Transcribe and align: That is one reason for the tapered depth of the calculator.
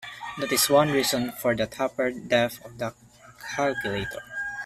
That 0.39 0.51
is 0.51 0.67
one 0.67 0.89
reason 0.89 1.31
for 1.31 1.55
the 1.55 1.67
tapered 1.67 2.27
depth 2.27 2.65
of 2.65 2.75
the 2.79 2.91
calculator. 3.53 4.23